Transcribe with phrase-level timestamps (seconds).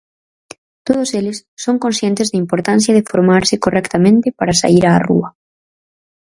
[0.87, 5.29] Todos eles son conscientes da importancia de formarse correctamente para saír a rúa.